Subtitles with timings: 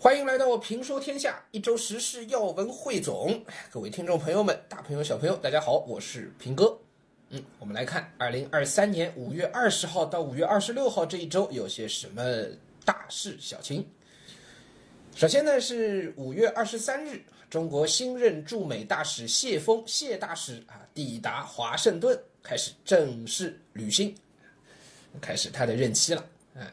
[0.00, 6.78] 欢迎来到我评说天下一周时事要闻汇总，各位听众朋友们，大朋友小朋友，大家好，我是平哥。
[7.30, 12.22] 嗯，我们来看二零二三年五月二十号到五月二十六号这一周有些什么
[12.84, 13.84] 大事小情。
[15.16, 17.20] 首先呢是五月二十三日，
[17.50, 24.14] 中国新任驻美大使谢峰谢大使啊抵达华盛顿，开始正式履新，
[25.20, 26.24] 开始他的任期了。
[26.54, 26.72] 啊。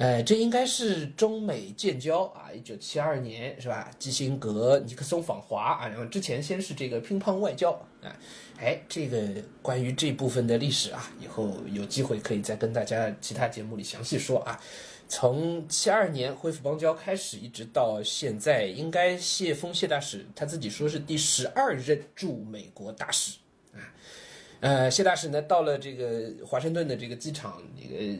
[0.00, 3.90] 哎，这应该是中美建交啊，一九七二年是吧？
[3.98, 7.70] 基辛格、尼克松访华啊，然后之前先是这个乒乓外交
[8.02, 8.16] 啊。
[8.58, 9.28] 哎，这个
[9.60, 14.58] 关于这部分的历史啊，以后有机会可以再跟大家其他节目里详细说啊。
[15.06, 23.36] 从七二年恢复邦交开始，一直到现在，应该谢峰谢大使他自己说是第十二任驻美国大使
[23.74, 23.84] 啊。
[24.60, 28.18] 呃，谢大使呢到了这个华盛顿的这个机场，那个。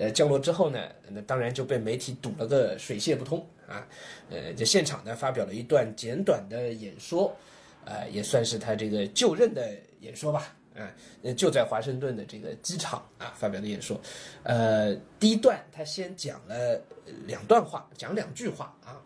[0.00, 3.86] 呃，降落之后呢，那当然就被媒体堵了个水泄不通啊。
[4.30, 7.36] 呃，在现场呢发表了一段简短的演说，
[7.84, 10.56] 呃，也算是他这个就任的演说吧。
[10.74, 10.88] 啊，
[11.36, 14.00] 就在华盛顿的这个机场啊发表的演说。
[14.44, 16.80] 呃，第一段他先讲了
[17.26, 18.96] 两段话，讲两句话啊，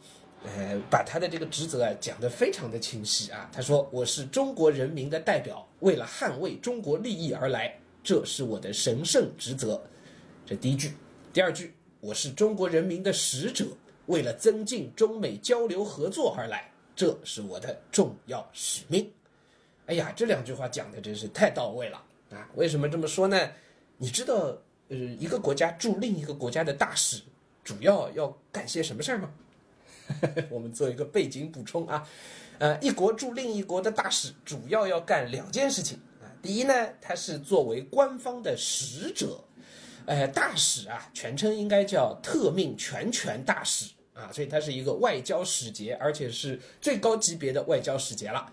[0.44, 3.50] 呃，把他的这个职责啊讲得非常的清晰啊。
[3.52, 9.82] 他说：“我是中国人民的代表，为了捍卫中国利益而来，这是我的神圣职责。”
[10.46, 10.92] 这第一句，
[11.32, 13.64] 第二句，我是中国人民的使者，
[14.06, 19.10] 为了增进中美交流合作而来，这是我的重要使命。
[19.86, 22.46] 哎呀，这两句话讲的真是太到位了啊！
[22.56, 23.50] 为什么这么说呢？
[23.96, 24.54] 你知道，
[24.88, 27.22] 呃，一个国家驻另一个国家的大使，
[27.64, 29.32] 主要要干些什么事儿吗？
[30.50, 32.06] 我们做一个背景补充啊，
[32.58, 36.28] 呃，一国驻另一国的大使，主要要干两件事情啊。
[36.42, 39.42] 第一呢，他是作为官方的使者。
[40.06, 48.52] 呃，大使啊，全称应该叫特命全权大使啊，所以他是一个外交使节，而且是最高级别的外交使节了。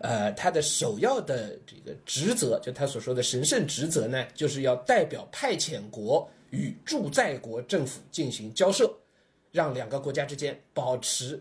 [0.00, 8.90] 呃，他的首要的这个职责，就他所说的神圣职责呢，就是要代表派遣国与驻在国政府进行交涉，
[9.52, 11.38] 让两个国家之间保持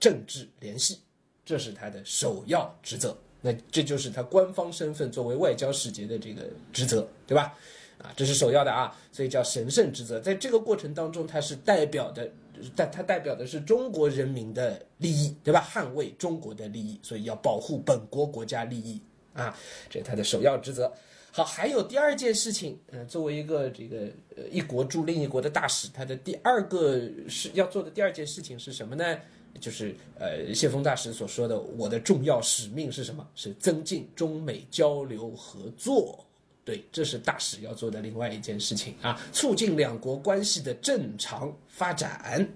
[0.00, 1.00] 政治联系，
[1.44, 3.16] 这是他的首要职责。
[3.40, 7.54] 那这就是他官方身份作为外交使节的这个职责，对吧？
[8.02, 10.20] 啊，这是首要的啊，所以叫神圣职责。
[10.20, 12.30] 在这个过程当中，它是代表的，
[12.76, 15.66] 但它代表的是中国人民的利益，对吧？
[15.68, 19.00] 捍卫中国的利益，所以要保护本国国家利益
[19.32, 19.56] 啊，
[19.90, 20.92] 这是他的首要职责。
[21.30, 29.18] 好，还有第二件事情，嗯，作为一个这个呃一国驻另一国的大使，他的第二个是要做的第二件事情是什么呢？
[29.60, 33.26] 就是呃谢峰大使所说的，我的重要使命是什么？
[33.34, 36.24] 是增进中美交流合作。
[36.68, 42.46] 对，这是大使要做的另外一件事情啊，促进两国关系的正常发展。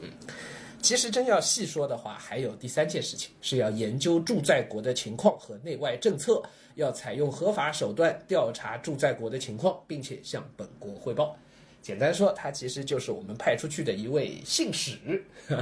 [0.00, 0.10] 嗯，
[0.82, 6.42] 其实真要细说的话，还有第三件事情，是要研究驻在国的情况和内外政策，
[6.74, 11.34] 要采用合法手段调查驻在国的情况，并且向本国汇报。
[11.82, 14.96] 简单说，他其实就是我们派出去的一位信使，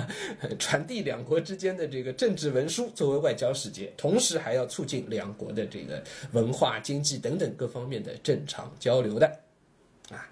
[0.59, 9.27] 传递两国之间的这个政治文书，作为外交使节，同时还要促进两国的这个文化、经济等等各方面的正常交流的。
[10.11, 10.29] 啊，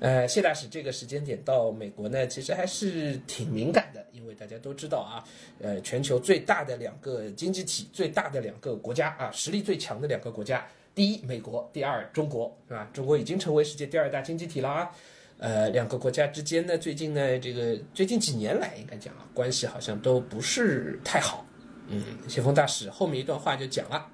[0.00, 5.22] 呃，谢大使这个时间点到美国呢，其实还是挺敏感的，因为大家都知道啊，
[5.60, 10.66] 呃，全球最大的两个经济体、最大的两个国家啊，实力最强的两个国家。
[10.94, 12.88] 第一，美国；第二，中国，是吧？
[12.92, 14.90] 中国已经成为世界第二大经济体了啊。
[15.38, 21.44] 呃，两个国家之间呢，最近呢，这个最近几年来，应该讲啊，关系好像都不是太好。
[21.88, 24.06] 嗯，谢峰大使后面一段话就讲了，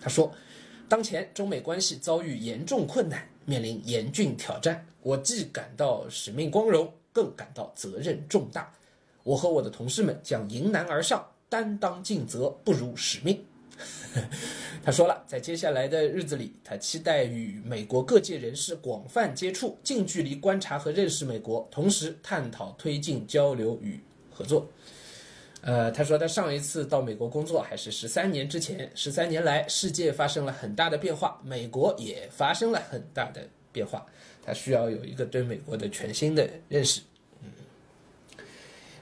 [0.00, 0.32] 他说
[0.88, 4.84] ：“当前中美关系遭遇严重困难，面临严峻挑战。
[5.02, 8.72] 我既感到使命光荣，更感到责任重大。
[9.22, 13.44] 我和我的同事们将迎难而上，担当尽责，不辱使命。”
[14.84, 24.00] 他说了，在接下来的日子里，他期待与美国各界人士广泛接触，近距离观察和认识美国，同时探讨推进交流与
[24.30, 24.68] 合作。
[25.60, 34.06] 呃，他说他上一次到美国工作还是十三年之前，十三年来世界发生了很大的变化，美国也发生了很大的变化，
[34.44, 37.00] 他需要有一个对美国的全新的认识。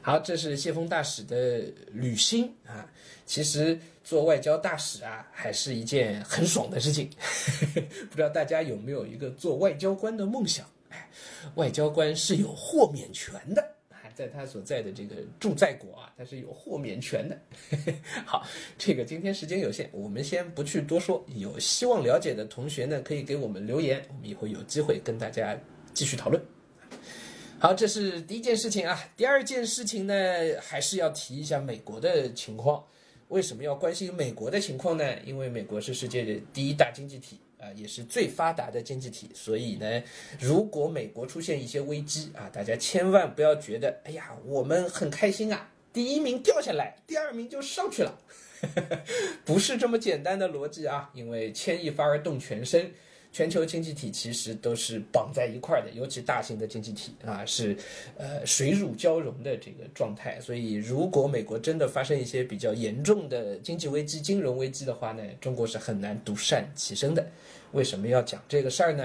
[0.07, 2.89] 好，这是谢峰大使的履新啊。
[3.25, 7.11] 其实做外交大使啊，还是一件很爽的事情。
[8.09, 10.65] 不知道大家有没有一个做外交官的梦想？
[10.91, 11.11] 哎，
[11.57, 13.61] 外交官是有豁免权的
[13.91, 17.37] 啊，在他所在的这个驻在国啊，他是有豁免权的。
[18.25, 18.47] 好，
[18.79, 21.27] 这个今天时间有限，我们先不去多说。
[21.35, 25.59] 有希望了解的同学呢，可以给我们留言，我们以后有机会跟大家
[25.93, 26.41] 继续讨论。
[27.59, 29.03] 好，这是第一件事情啊。
[29.17, 30.15] 第二件事情呢，
[30.61, 32.85] 还是要提一下美国的情况。
[33.29, 35.05] 为什么要关心美国的情况呢？
[35.25, 39.31] 因为美国是世界的第一大经济体啊，也是最发达的经济体。
[39.35, 40.03] 所以呢，
[40.39, 48.19] 如果美国出现一些危机啊，大家千万不要觉得，哎呀，我们很开心啊，第一名掉下来，第二名就上去了，
[49.47, 51.11] 不是这么简单的逻辑啊。
[51.15, 52.93] 因为牵一发而动全身。
[53.37, 57.77] 全球经济体其实都是绑在一块儿的，尤其大型的经济体啊，是
[58.17, 60.41] 呃水乳交融的这个状态。
[60.41, 67.27] 所以，如果美国真的发生一些比较严重的经济危机、金融危机的话呢，中国是很难独善其身的。
[67.73, 69.05] 为什么要讲这个事儿呢？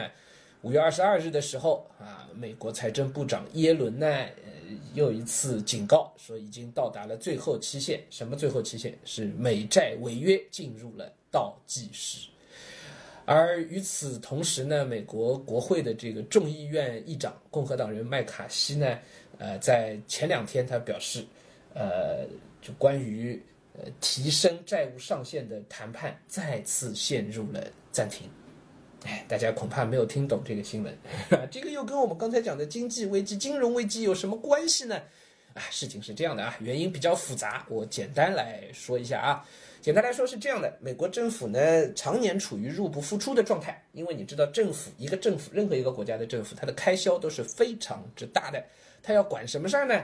[0.62, 4.32] 五月二十二日的时候啊，美国财政部长耶伦呢，呃，
[4.94, 8.00] 又一次警告说，已经到达了最后期限。
[8.10, 8.98] 什么最后期限？
[9.04, 12.31] 是美债违约进入了倒计时。
[13.34, 19.00] 而与此同时呢，美国国会的这个众议院议长共和党人麦卡锡呢，
[19.38, 21.24] 呃，在前两天他表示，
[21.74, 22.26] 呃，
[22.62, 23.42] 就关于
[23.74, 28.30] 呃提升债务上限的谈判再次陷入了暂停。
[29.06, 30.94] 哎，大家恐怕没有听懂这个新闻，
[31.50, 35.02] 这个又跟我们刚才讲的经济危机、金融危机有什么关系呢？
[35.54, 39.46] 啊，事情是这样的啊，原因比较复杂，我简单来说一下啊。
[39.82, 48.64] 简单来说是这样的，美国政府呢常年处于入不敷出的状态，因为你知道，政府一个政府，任何一个国家的政府，它的开销都是非常之大的，
[49.02, 50.00] 它要管什么事儿呢？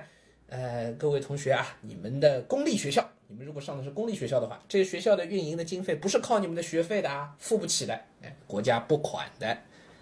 [0.49, 9.55] 呃，各位同学啊，你们的公立学校，你们如果上的是公立学校的话，这些学校的运营的经费不是靠你们的学费的啊，付不起的，哎，国家拨款的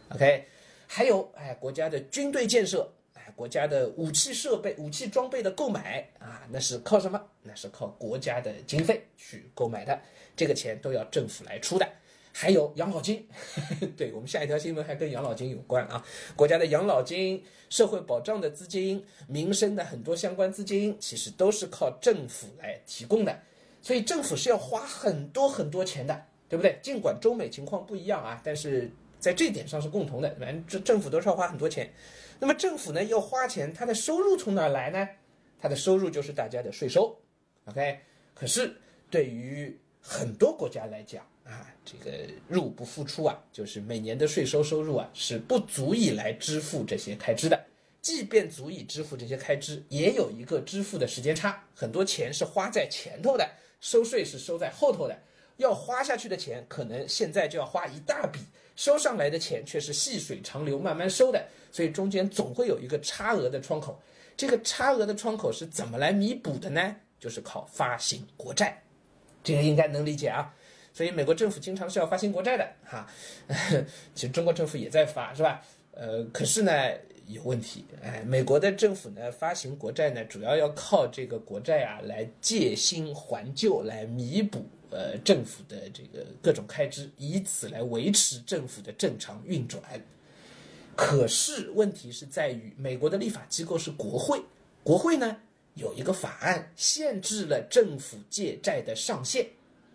[0.09, 0.45] ，OK，
[0.87, 2.89] 还有哎，国家的军队建设。
[3.35, 7.21] 国家的武器设备、武器装备的购买啊，那是靠什么？
[7.43, 9.99] 那是靠国家的经费去购买的，
[10.35, 11.87] 这个钱都要政府来出的。
[12.37, 13.25] 还有养老金，
[13.95, 16.05] 对我们下一条新闻还跟养老金有关啊。
[16.35, 23.39] 国家的养老金、社会保障的资金、民生的很多相关资金，其实都是靠政府来提供的，
[23.81, 26.77] 所以政府是要花很多很多钱的，对不对？
[26.81, 31.89] 尽管中美情况不一样啊，但是在这点上是共同的，反正这政府都是要花很多钱。
[32.39, 35.07] 那么政府呢要花钱，它的收入从哪来呢？
[35.59, 37.17] 它的收入就是大家的税收
[37.65, 37.99] ，OK。
[38.33, 38.75] 可是
[39.09, 42.11] 对于很多国家来讲啊，这个
[42.47, 47.59] 入不敷出啊，就是每年的税收收入啊是不足以来支付这些开支的。
[48.01, 53.49] 即便足以支付这些开支，也有一个支付的时间差，很多钱是花在前头的，
[53.81, 55.19] 收税是收在后头的。
[55.57, 58.39] 要花下去的钱，可能现在就要花一大笔，
[58.75, 61.45] 收上来的钱却是细水长流慢慢收的。
[61.71, 64.01] 所以中间总会有一个差额的窗口，
[64.37, 66.95] 这个差额的窗口是怎么来弥补的呢？
[67.19, 68.81] 就是靠发行国债，
[69.43, 70.53] 这个应该能理解啊。
[70.93, 73.05] 所以美国政府经常是要发行国债的哈，
[74.15, 75.61] 其实中国政府也在发，是吧？
[75.91, 76.71] 呃，可是呢
[77.27, 89.83] 有问题，哎，美国的政府呢发行国债呢，主要要靠这个国债啊来借新还旧，来弥补呃政府的这个各种开支，以此来维持政府的正常运转。
[90.95, 94.41] 可是问题是在于，美国的立法机构是国会，
[94.83, 95.35] 国会呢
[95.73, 99.45] 有一个法案限制了政府借债的上限，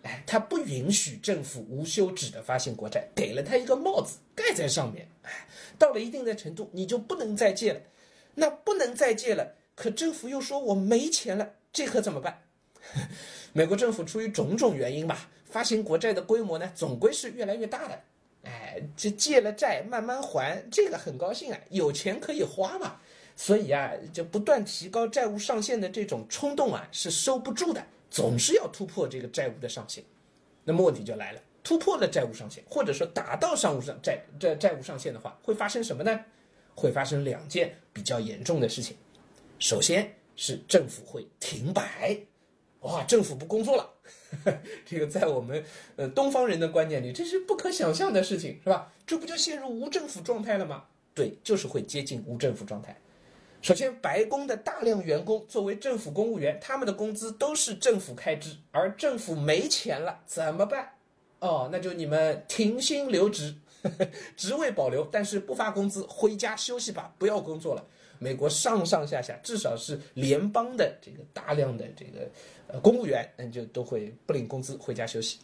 [0.02, 5.48] 哎，它不允许政府无休止的发行国债，给了他一个帽子盖在上面，哎，
[5.78, 7.80] 到了一定的程度你就不能再借了，
[8.34, 12.42] 那不能再借了，可政府又说我没钱了，这可怎么办？
[13.52, 18.00] 美国政府出于种种原因吧，发行国债的规模呢总归是越来越大的。
[18.44, 22.96] 哎，这借了债慢慢还，这个很高兴啊，有钱可以花嘛。
[23.36, 30.04] 所以啊，就不断提高债务上限的这种冲动啊，是收不住的，总是要突破这个债务的上限。
[30.64, 36.20] 那么问题就来了，突破了债务上限，或者说达到商务上债这债务上限的话，会发生什么呢？
[36.74, 38.96] 会发生两件比较严重的事情。
[39.58, 42.18] 首先是政府会停摆，
[42.80, 43.90] 哇，政府不工作了。
[44.86, 45.64] 这个在我们
[45.96, 48.92] 呃东方人的观念里，这是不可想象的事情，是吧？
[49.06, 50.84] 这不就陷入无政府状态了吗？
[51.14, 52.96] 对，就是会接近无政府状态。
[53.60, 60.92] 首先，白宫的大量员工作为政府公务员，他们的工资都是政府开支，而政府没钱了，怎么办？
[61.40, 63.54] 哦，那就你们停薪留职，
[64.36, 67.84] 职位保留，但是不发工资，回家休息吧，不要工作了。
[68.20, 72.30] 美国上上下下，至少是联邦的这个大量的这个
[72.68, 75.38] 呃公务员，嗯，就都会不领工资回家休息。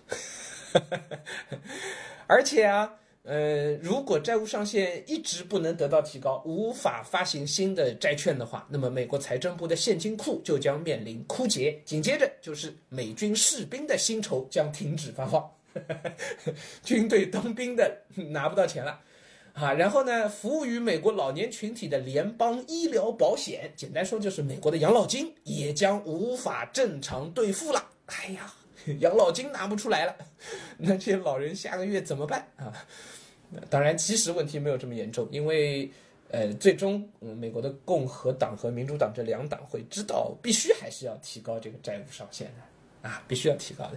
[2.28, 2.92] 而且啊，
[3.22, 11.80] 呃，如果债务上限一直不能得到提高，无法发行新的债券的话，那么美国财政部的现金库就将面临枯竭。
[11.84, 15.50] 紧接着就是美军士兵的薪酬将停止发放，
[16.84, 19.00] 军队当兵的拿不到钱了。
[19.56, 27.82] 啊，然后呢，服务于美国老年群体的联邦医疗保险，简单说就是美国的养老金，也将无法正常兑付了。
[28.06, 28.54] 哎呀，
[29.00, 30.14] 养老金拿不出来了，
[30.76, 32.70] 那这些老人下个月怎么办啊？
[33.70, 35.90] 当然，其实问题没有这么严重，因为。
[36.28, 43.92] 呃，最终，嗯，美国的共和党和民主党这两党会知道，必须还是要提高这个债务上限的，啊，必须要提高的。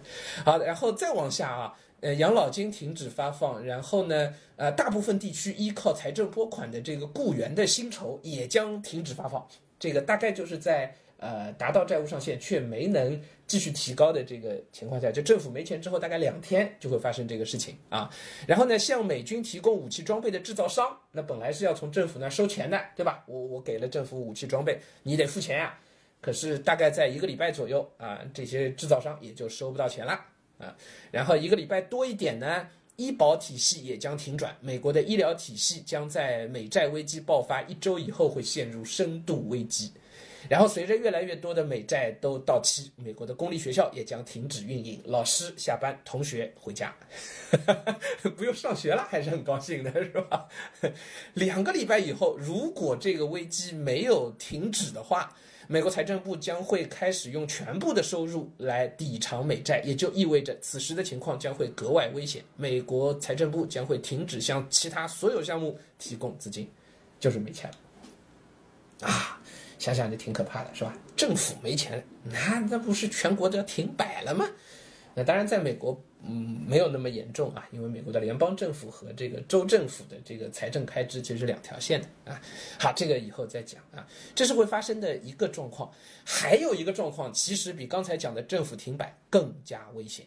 [0.45, 9.47] 好，然后再往下啊，呃，养老金停止发放，然后呢，呃，大部分地区依靠财政拨款的这个雇员的薪酬也将停止发放，
[9.79, 10.95] 这个大概就是在。
[11.21, 18.09] 呃，达到债务上限却没能继续提高的这个情况下，就政府没钱之后，大概两天就会发生这个事情啊。
[18.47, 23.21] 然后呢，向美军提供武器装备的制造商，那本来是要从政府那收钱的，对吧？
[23.27, 25.77] 我我给了政府武器装备，你得付钱呀。
[26.21, 30.17] 可是大概在一个礼拜左右啊，这些制造商也就收不到钱了
[30.59, 30.75] 啊。
[31.11, 39.91] 然后一个礼拜多一点呢，医保体系也将停转，美国的医疗体系将在美债危机爆发一周以后会陷入深度危机。
[40.47, 46.95] 然后随着越来越多的美债都到期，美国的公立学校也将停止运营，老师下班，同学回家，
[48.37, 50.47] 不用上学了，还是很高兴的，是吧？
[51.35, 55.35] 两个礼拜以后，如果这个危机没有停止的话，
[55.71, 62.43] 美国财政部将会开始用全部的收入来抵偿美债，也就意味着此时的情况将会格外危险。
[62.55, 66.67] 美国财政部将会停止向其他所有项目提供资金，
[67.19, 69.39] 就是没钱了啊。
[69.77, 70.91] 想想就挺可怕的，是吧？
[71.15, 74.49] 政府没钱，那那不是全国都要停摆了吗？
[75.15, 82.41] 那当然，在美国，嗯，没有那么严重啊，因为美国的联邦政府和这个州政府的这个财政开支其实是两条线的啊。
[82.79, 84.07] 好，这个以后再讲啊。
[84.33, 85.91] 这是会发生的一个状况，
[86.23, 90.25] 还有一个状况，其实比刚才讲的政府停摆更加危险。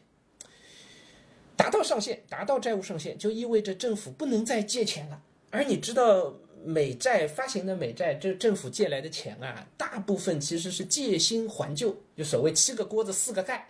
[1.56, 6.34] 达到上限，达到债务上限，就意味着政府不能再借钱了，而你知道。
[6.64, 13.68] 美债发行的美债，这政府借来的钱啊，大部分其实是借新还旧，就所谓七个锅子四个盖，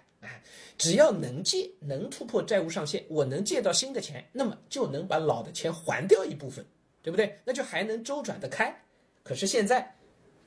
[0.78, 6.64] 只要能借，能突破债务上限，我能借到新的钱，那么就能把老的钱还掉一部分，
[7.02, 7.38] 对不对？
[7.44, 8.74] 那就还能周转得开。
[9.22, 9.94] 可是现在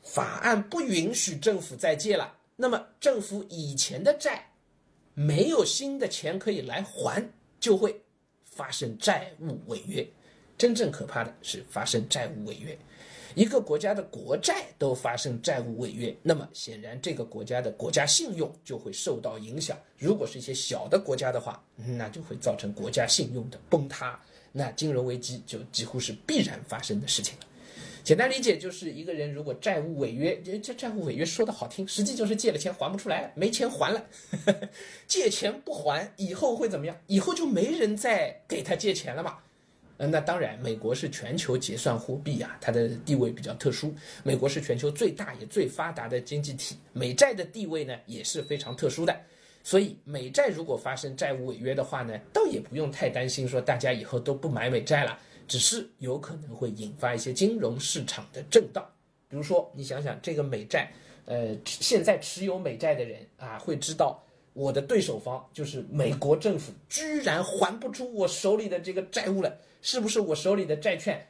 [0.04, 4.52] 法案不允许政府再借了，那么政府以前的债
[5.14, 7.28] 没有新的钱可以来还，
[7.60, 8.02] 就会
[8.44, 10.06] 发生债务违约。
[10.58, 12.78] 真正可怕的是发生债务违约，
[13.36, 19.78] 一个国家的国债都发生债务违约，那么显然这个国家的国家信用就会受到影响。
[19.98, 24.18] 如果是一些小的国家的话，那就会造成国家信用的崩塌，
[24.54, 27.46] 那金融危机就几乎是必然发生的事情了。
[28.06, 34.06] 简单理解就是一个人如果债务违约，这债务违约说的好听，实际就是借了钱还不出来，没钱还了。
[35.08, 36.96] 借钱不还，以后会怎么样？
[37.08, 39.40] 以后就没人再给他借钱了嘛。
[39.98, 43.94] 嗯，那当然，美国是全球结算货币啊，它的地位比较特殊。
[44.24, 49.16] 美国是全球最大也最发达的经济体，美债的地位呢也是非常特殊的。
[49.64, 58.86] 所以，美债如果发生债务违约的话呢，倒也不用太担心，说大家以后都不买美债了，只是有可能会引发一些金融市场的震荡。
[59.30, 60.92] 比如说，你想想这个美债，
[61.26, 64.22] 呃，现在持有美债的人啊，会知道。
[64.56, 71.28] 我的对手方就是美国政府，居然还不出我手里的这个债务了，是不是我手里的债券，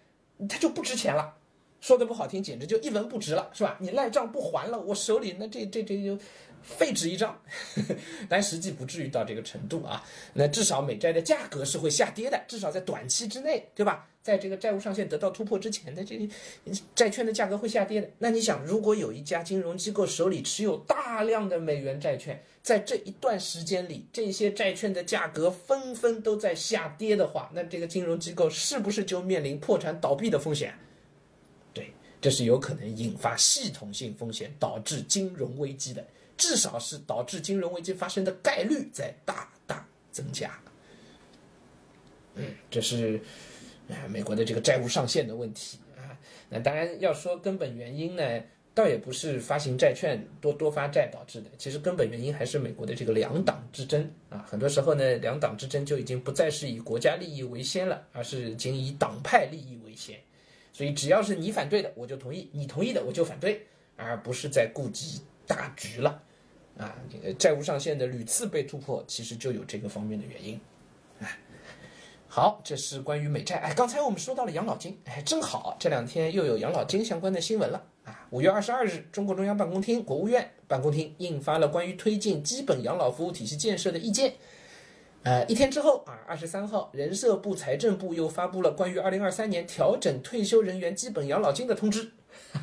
[0.47, 1.33] 它就不值钱了？
[1.81, 3.77] 说的不好听，简直就一文不值了，是吧？
[3.79, 6.15] 你赖账不还了，我手里那这这这就
[6.65, 7.39] 废纸一张。
[8.27, 10.03] 但实际不至于到这个程度啊，
[10.33, 14.07] 那至少美债的价格是会下跌的，至少在短期之内，对吧？
[14.21, 16.27] 在这个债务上限得到突破之前的这
[16.95, 18.09] 债券的价格会下跌的。
[18.17, 30.73] 那你想，如果有一家金融机构手里持有大量的美元债券，在这一段时间里，这些债券的价格纷纷都在下跌的话，那这个金融机构是不是就面临破产倒闭的风险？
[31.71, 36.03] 对，这是有可能引发系统性风险，导致金融危机的，
[36.37, 40.51] 至少是导致金融危机发生的概率在大大增加。
[42.35, 43.19] 嗯，这是。
[43.87, 46.17] 啊，美国的这个债务上限的问题啊，
[46.49, 48.41] 那当然要说根本原因呢，
[48.73, 54.43] 倒也不是发行债券多多发债导致的，其实根本原因还是美国的这个两党之争啊。
[54.49, 60.19] 很多时候呢，两党之争就已经不再是以国家利益为先了，而是仅以党派利益为先。
[60.73, 63.63] 所以只要是你反对的，我就同意；你同意的，我就反对，
[63.97, 66.21] 而不是在顾及大局了。
[66.77, 70.59] 啊，这个债务上限的屡次被突破，其实就有这个方面的原因。
[72.27, 73.55] 好，这是关于美债。
[73.59, 78.27] 哎，刚才我们说到了养老金，哎，正好这两天又有养老金相关的新闻了啊。
[78.31, 84.33] 五月二十二日，中国中央办公厅、国务院办公厅印发了关于推进基本养老服务体系建设的意见。
[85.23, 92.11] 呃，一天之后啊，二十三号，人社部、财政部又发布了关于二零二三年调整退休人员基本养老金的通知。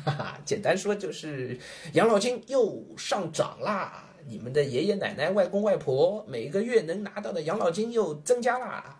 [0.05, 1.57] 哈哈，简单说就是
[1.93, 8.99] 养老金又上涨啦，你们的爷爷奶奶、外公外婆每个月能拿到的养老金又增加啦。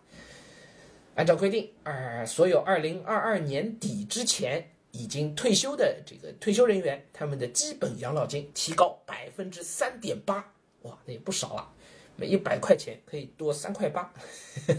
[1.16, 10.52] 按照规定，呃，所有二零二二年底之前已经退休的这个退休人员，他们的基本养老金提高百分之三点八，
[10.82, 11.70] 哇，那也不少了。
[12.16, 14.12] 每一百块钱可以多三块八，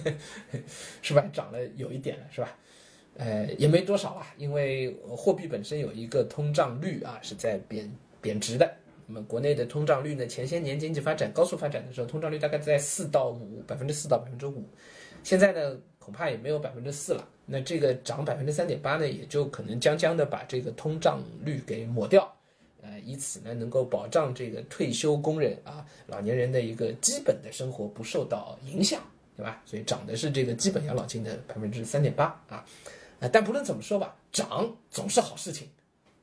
[1.02, 1.24] 是吧？
[1.32, 2.56] 涨了有一点了，是吧？
[3.16, 7.90] 呃，也没多少啊，因为货币本身有一个通胀率啊，是在贬
[8.20, 8.70] 贬值的。
[9.06, 14.64] 那么国内的通胀率呢，前些年经济发展高速发展的时候，通胀率大概在四到五百分之四到百分之五，
[15.22, 17.28] 现在呢，恐怕也没有百分之四了。
[17.46, 22.34] 那这个涨百分之三点八呢，也就可能将将的把这个通胀率给抹掉。
[22.82, 29.00] 呃，以此呢，能够保障这个退休工人啊、老年人的一个基本的生活不受到影响，
[29.36, 29.62] 对吧？
[29.66, 32.64] 所以涨的是这个基本养老金的百分之三点八啊。
[33.32, 35.68] 但不论怎么说吧，涨总是好事情，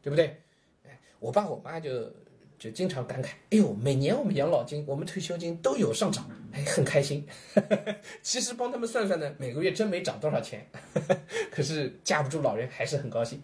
[0.02, 0.42] 对不对？
[0.86, 2.12] 哎，我爸我妈就
[2.60, 7.28] 就经常感慨，哎呦，每年我们养老金、我们退休金都有上涨，哎，很开心。
[8.22, 10.68] 其实帮他们算算呢，每个月真没涨多少钱，
[11.50, 13.42] 可是架不住老人还是很高兴。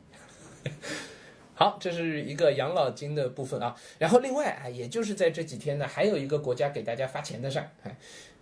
[1.56, 3.76] 好，这是一个养老金的部分啊。
[3.98, 7.98] 然后另外啊，也就是在这几天呢，还有一个国家给大家发钱的事儿，哎，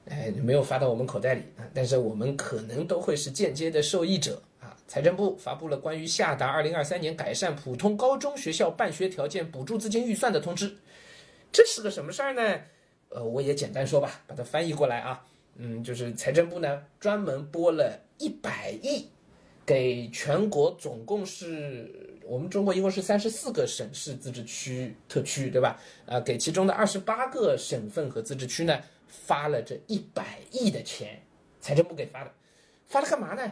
[0.09, 4.41] 哎，没有发到我们口袋里啊，但是我们可能都会是间接的受益者。
[4.87, 10.77] 财政部发布了关于下达二零二三年改善普通高中学校办学条件补助资金预算的通知。
[11.51, 12.61] 这是个什么事儿呢？
[13.09, 15.25] 呃，我也简单说吧，把它翻译过来啊，
[15.55, 19.09] 嗯，就是财政部呢专门拨了一百亿。
[19.65, 25.81] 给全国总共是我们中国一共是三十四个省市自治区特区，对吧？
[26.05, 31.19] 啊，给其中的二十八个省份和自治区呢发了这一百亿的钱，
[31.59, 32.31] 财政部给发的，
[32.85, 33.51] 发了干嘛呢？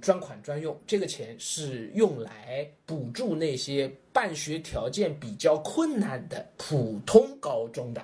[0.00, 8.02] 专款专用，这个钱是用来补助那些办学条件比较困难的普通高中的，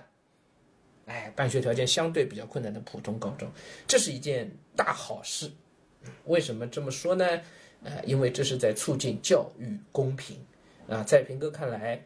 [1.06, 3.50] 哎，办学条件相对比较困难的普通高中，
[3.86, 5.50] 这是一件大好事。
[6.26, 7.26] 为什么这么说呢？
[7.82, 10.36] 呃，因为这是在促进教育公平
[10.86, 11.02] 啊。
[11.02, 12.02] 在平哥看来，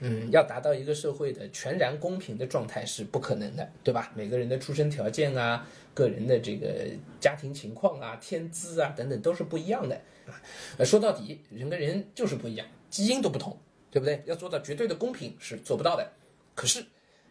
[0.00, 4.12] 嗯，要达到一个社会的全然公平的状态是不可能的，对吧？
[4.14, 6.88] 每个人的出生条件啊、个人的这个
[7.20, 10.40] 家庭情况啊、天资啊等等都是不一样的啊。
[10.78, 13.58] 呃，说到底，人跟人就是不一样，基因都不同，
[13.90, 14.22] 对不对？
[14.26, 16.12] 要做到绝对的公平是做不到的。
[16.54, 16.84] 可是，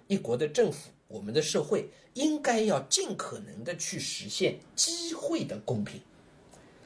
[0.08, 0.92] 一国的政府。
[1.08, 6.02] 我们的社会应该要尽可能的去实现机会的公平，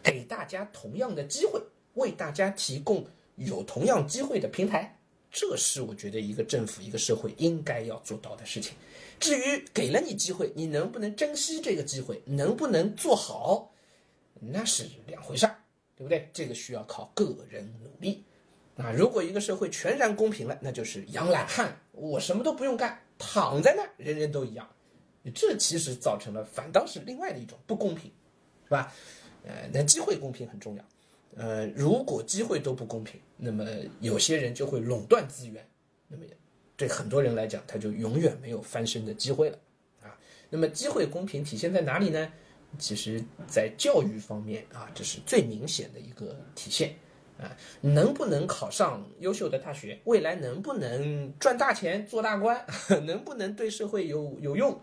[0.03, 1.61] 给大家同样的机会，
[1.93, 4.98] 为大家提供有同样机会的平台，
[5.31, 8.73] 这是我觉得一个政府、一个社会应该要做到的事情。
[9.19, 13.71] 至于给了你机会，你能不能珍惜这个机会，能不能做好，
[14.39, 15.55] 那是两回事儿，
[15.95, 16.29] 对不对？
[16.33, 18.23] 这个需要靠个人努力。
[18.77, 22.97] 啊，如果一个社会全然公平了，那就是养懒汉，我什么都不用干。
[23.17, 24.67] 躺在那儿，人人都一样，
[25.35, 28.09] 这其实造成了反倒是另外的一种不公平，
[28.63, 28.93] 是吧？
[29.45, 30.83] 呃，那机会公平很重要。
[31.35, 33.65] 呃，如果机会都不公平，那么
[34.01, 35.65] 有些人就会垄断资源，
[36.07, 36.23] 那么
[36.75, 39.57] 对很多人来讲，他就永远没有翻身的机会了
[40.01, 40.17] 啊。
[40.49, 42.31] 那么机会公平体现在哪里呢？
[42.77, 46.93] 其实，在教育方面啊，这是最明显的一个体现。
[47.39, 49.97] 啊，能不能考上优秀的大学？
[50.03, 52.65] 未来能不能赚大钱、做大官？
[53.07, 54.77] 能不能对社会有有用？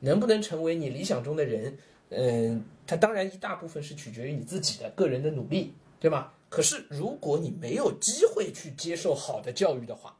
[0.00, 1.78] 能不能成为你理想中的人？
[2.10, 6.32] 嗯，它当然一大部分是取决于你自己的个人的努力，对吗？
[6.50, 10.14] 可是如果你没有机会去接受好的教育的话，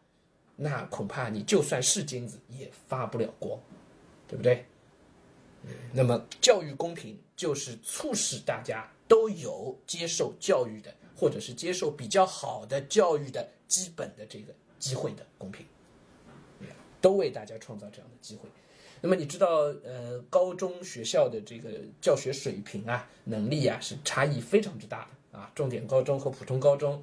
[0.55, 3.59] 那恐怕你就算是金子也发不了光，
[4.29, 4.65] 对不对？
[5.93, 10.95] 那么教育公平就是促使大家都有接受教育的。
[11.15, 15.65] 或者是接受比较好的教育的基本的这个机会的公平，
[17.01, 18.49] 都为大家创造这样的机会。
[19.01, 19.49] 那么你知道，
[19.85, 25.51] 呃，高中学校的这个教学水平啊、能力啊是差异非常之大的啊。
[25.55, 27.03] 重点高中和普通高中，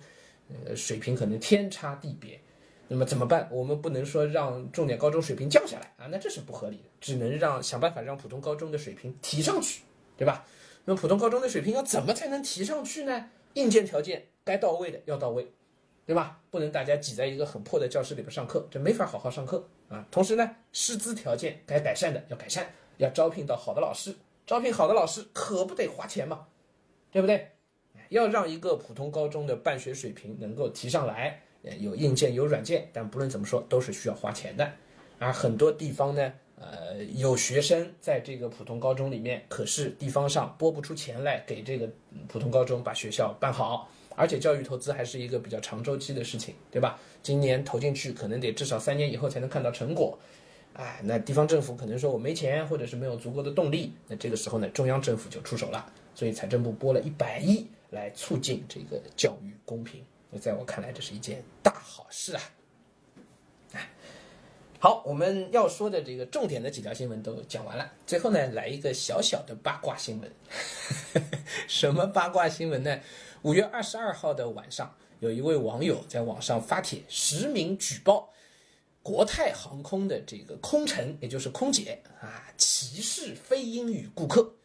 [0.66, 2.40] 呃，水平可能天差地别。
[2.88, 3.48] 那么怎么办？
[3.52, 6.84] 我们不能说让重点高中水平降下来啊，那这是不合理的。
[7.00, 9.82] 只能让想办法让普通高中的水平提上去，
[10.18, 10.46] 对吧？
[10.86, 13.30] 那普通高中的水平要怎么才能提上去呢？
[13.54, 15.52] 硬件条件该到位的要到位，
[16.08, 16.40] 对吧？
[16.50, 20.04] 不能大家挤在一个很破的教室里边上课，这没法好好上课啊。
[20.10, 24.16] 同时呢，师资条件该改善的要改善，要招聘到好的老师，
[24.48, 26.48] 招聘好的老师可不得花钱嘛，
[27.12, 27.52] 对不对？
[28.10, 34.70] 要让一个普通高中的办学水平能够提上来，呃有硬件有软件，但不论怎么说都是需要花钱的。
[35.18, 41.90] 而很多地方呢，呃，有学生在这个普通高中里面，可是地方上拨不出钱来给这个
[42.28, 47.00] 普通高中把学校办好，而且教育投资还是一个比较长周期的事情，对吧？
[47.22, 50.18] 今年投进去，可能得至少三年以后才能看到成果。
[50.74, 60.06] 哎，那地方政府可能说我没钱，或者是没有足够的动力，那这个时候呢，中央政府就出手了，所以财政部拨了一百亿来促进这个教育公平。
[60.30, 62.42] 那在我看来，这是一件大好事啊。
[64.82, 70.32] 好，我们要说的这个重点的几条新闻都讲完了，最后呢，来一个小小的八卦新闻。
[71.68, 72.98] 什么八卦新闻呢？
[73.42, 78.30] 五月二十二号的晚上，有一位网友在网上发帖，实名举报
[79.04, 84.56] 国泰航空的这个空乘，也就是空姐啊，歧视非英语顾客。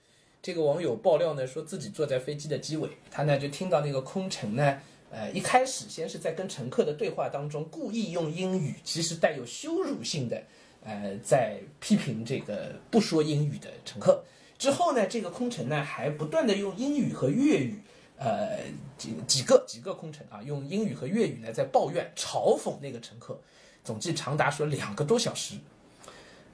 [0.45, 4.79] 这个网友爆料呢，说自己坐在飞机的机尾，他呢就听到那个空乘呢。
[5.11, 10.43] 呃，一开始先是在跟乘客的对话当中故意用英语，其实带有羞辱性的，
[10.83, 14.23] 呃，在批评这个不说英语的乘客。
[14.59, 17.81] 之后呢，这个空乘呢还不断的用英语和粤语，
[18.19, 18.59] 呃，
[18.99, 23.41] 几几个几个空乘啊，用英语和粤语呢在抱怨嘲讽那个乘客，
[23.83, 25.55] 总计长达说两个多小时。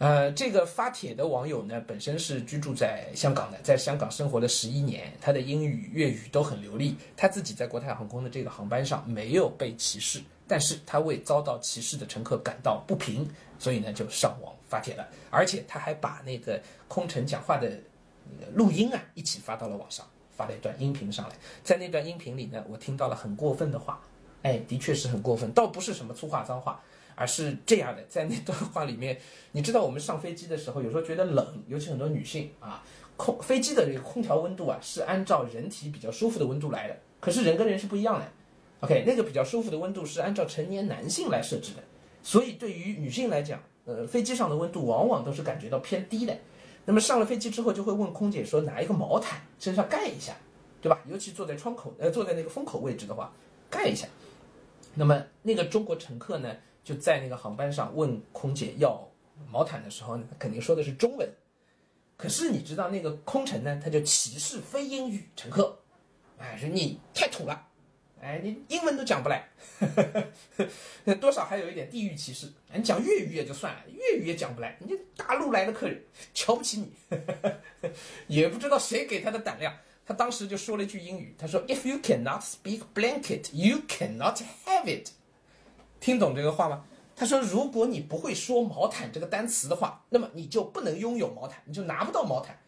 [0.01, 6.97] 呃，这个发帖的网友呢，本身是居住在香港的，在香港生活了十一年，他的英语、粤语都很流利。
[7.15, 16.59] 他自己在国泰航空的这个航班上没有被歧视，但是他为遭到歧视的乘客感到不平，所以呢就上网发帖了，而且他还把那个
[16.89, 17.71] 空乘讲话的
[18.55, 21.37] 录音啊一起发到了网上，发了一段音频上来。
[21.63, 24.01] 在那段音频里呢，我听到了很过分的话，
[24.45, 26.81] 哎，的确是很过分，倒不是什么粗话脏话。
[27.21, 29.21] 而是这样的，在那段话里面，
[29.53, 32.83] 你知道我们上飞机的时候，有时候觉得冷，尤其很多女性啊，
[33.19, 36.97] 空飞机的这个空调温度啊，是按照人体比较舒服的温度来的。
[37.21, 38.27] 可是人跟人是不一样的
[38.81, 41.83] ，OK，那个比较舒服的温度是按照成年男性来设置的，
[42.23, 46.35] 所以对于女性来讲，呃，飞机上的温度往往都是感觉到偏低的。
[46.87, 50.35] 那么上了飞机之后，就会问空姐说拿一个毛毯身上盖一下，
[50.81, 50.99] 对吧？
[51.07, 53.31] 尤其坐在窗口，呃，坐在那个风口位置的话，
[53.69, 54.09] 盖一下。
[54.95, 56.57] 那么那个中国乘客呢？
[56.83, 59.09] 就在那个航班上问空姐要
[59.49, 61.29] 毛毯的时候呢，肯定说的是中文。
[62.17, 65.79] 可是你知道那个空乘呢，他就歧视非英语乘客，
[66.39, 67.67] 哎，说你太土了，
[68.21, 70.29] 哎，你英文都讲不来，呵
[71.07, 72.53] 呵多少还有一点地域歧视。
[72.75, 76.03] 你讲粤语也就算了，粤语也讲不来，你大陆来的客人
[76.35, 77.61] 瞧不起你呵呵，
[78.29, 79.75] 也不知道谁给他的胆量。
[80.05, 85.11] 他当时就说了一句英语，他说：“If you cannot speak blanket, you cannot have it。”
[86.01, 86.85] 听懂这个话吗？
[87.15, 92.59] 他说：“如果你不会说毛毯这个单词的话，那么你就不能拥有毛毯，你就拿不到毛毯，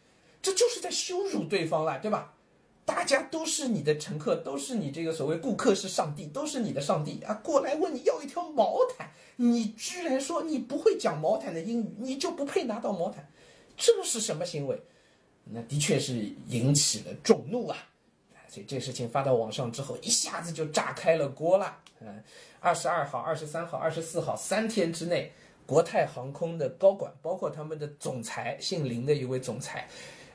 [0.43, 2.35] 这就是在羞辱对方了，对吧？
[2.85, 7.33] 大家都是你的乘客，都是你这个所谓顾客是上帝，都是你的上帝啊！
[7.43, 13.27] 过来问你要一条毛毯，你居然说你不会讲毛毯的英语，你就不配拿到毛毯，
[13.75, 14.79] 这是什么行为？
[15.45, 17.79] 那的确是引起了众怒啊！
[18.51, 22.23] 所以这事情发到网上之后，一下子就炸开了锅了，嗯。”
[22.63, 25.33] 二十二号、二十三号、二十四号三天之内，
[25.67, 29.89] 国泰航空的高管，包括他们的总裁，姓林的一位总裁，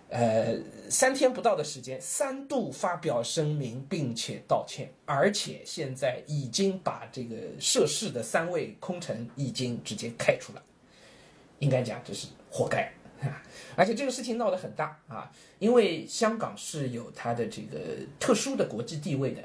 [0.09, 0.57] 呃，
[0.89, 10.61] 三天不到的时间，三度发表声明，并且道歉，而且现在已经把这个涉事的三位空乘已经直接开除了，
[11.59, 12.91] 应该讲这是活该，
[13.77, 17.79] 而且这个事情闹得很大啊，因为香港是有它的这个
[18.19, 19.41] 特殊的国际地位的。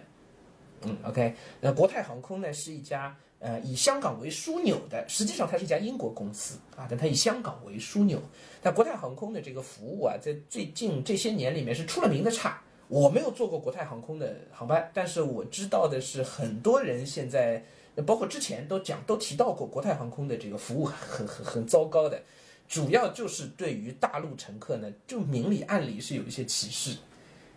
[0.84, 8.20] 嗯，OK，那国泰航空呢是一家呃以香港为枢纽的，实际上它是一家英国公司啊，但它以香港为枢纽。
[8.62, 12.60] 但国泰航空的这个服务啊，在最近这些年里面是出了名的差。
[12.88, 17.64] 我没有坐过国泰航空的航班，但是我知道的是，很多人现在，
[18.04, 22.20] 包括之前都讲都提到过国泰航空的这个服务很很很糟糕的，
[22.68, 26.98] 主要就是对于大陆乘客呢，就明里暗里是有一些歧视。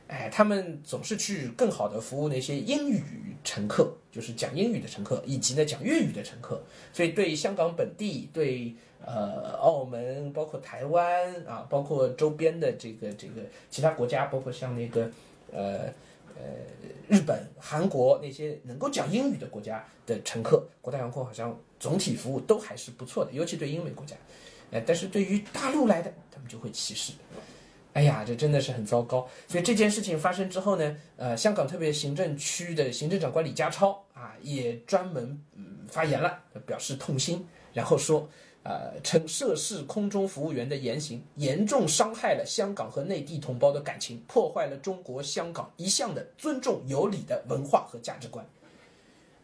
[0.08, 3.02] 哎，他们总是去更好的服务那些英语
[3.44, 6.62] 乘客，就是讲英语的乘客，以及呢讲粤语的乘客。
[6.94, 13.42] 所以对香港本地、对呃澳门、包括台湾啊，包括周边的这个这个
[13.72, 15.10] 其他国家，包括像那个
[15.52, 15.86] 呃
[16.36, 16.44] 呃
[17.08, 24.16] 日本、韩国那些能够讲英语的国家的乘客，国泰航空好像总体服务都还是不错的，尤其对英美国家。
[24.72, 27.14] 哎，但是对于大陆来的，他们就会歧视。
[27.96, 29.26] 哎呀，这真的是很糟糕。
[29.48, 38.28] 所以这件事情发生之后呢，呃，香港特别行政区的行政长官李家超啊，也专门嗯发言了，表示痛心，然后说，
[38.64, 48.46] 呃，称涉事空中服务员的言行严重伤害了香港和内地同胞的感情，破坏了中国香港一向的尊重有礼的文化和价值观。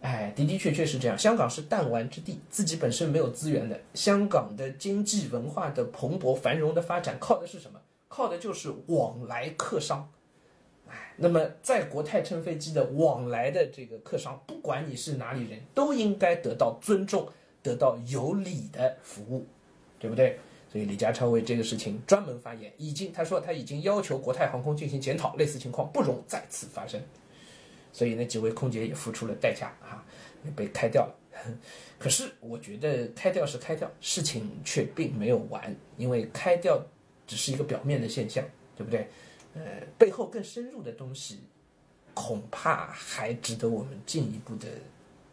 [0.02, 1.18] 哎，的的确确是这样。
[1.18, 3.80] 香港是弹丸之地，自己本身没有资源的。
[3.94, 7.80] 香港的经济文化的蓬勃繁荣的发展，靠的是什么？
[8.12, 10.06] 靠的就是往来客商。
[10.90, 17.26] 哎，那么在国泰乘飞机的往来的这个客商，不管你是哪里人，都应该得到尊重，
[17.64, 19.48] 得到有礼的服务，
[19.98, 20.38] 对不对？
[20.70, 27.02] 所以李家超为这个事情专门发言，已经他说他已经要求国泰航空进行检讨，类似情况不容再次发生。
[27.94, 30.04] 所以那几位空姐也付出了代价啊，
[30.54, 31.16] 被开掉了。
[31.98, 36.82] 可是我觉得开掉是开掉，事情却并没有完，因为开掉
[37.32, 38.44] 只是一个表面的现象，
[38.76, 39.08] 对不对？
[39.54, 39.62] 呃，
[39.98, 41.40] 背后更深入的东西，
[42.14, 44.68] 恐怕还值得我们进一步的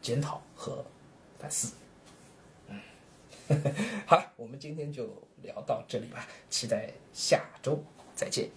[0.01, 0.85] 检讨和
[1.41, 1.75] 反思。
[2.69, 2.81] 嗯，
[4.07, 5.09] 好了，我们今天就
[5.43, 7.83] 聊到这里吧，期待下周
[8.15, 8.49] 再见。